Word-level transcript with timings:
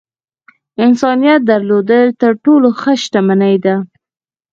انسانيت 0.85 1.39
درلودل 1.49 2.07
تر 2.21 2.31
ټولو 2.43 2.67
ښۀ 2.79 2.93
شتمني 3.03 3.55
ده. 3.65 3.75